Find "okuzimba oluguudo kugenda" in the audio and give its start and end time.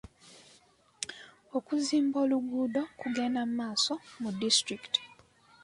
1.57-3.39